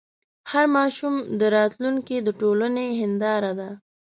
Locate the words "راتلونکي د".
1.57-2.27